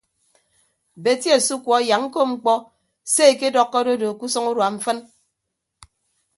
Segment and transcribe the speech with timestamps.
[1.03, 2.53] Beti asukuọ yak ñkop mkpọ
[3.13, 4.97] se ekedọkkọ adodo ke usʌñ urua mfịn.